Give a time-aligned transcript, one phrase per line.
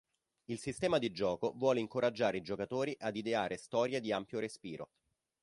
[0.45, 4.89] Il sistema di gioco vuole incoraggiare i giocatori ad ideare storie di ampio respiro.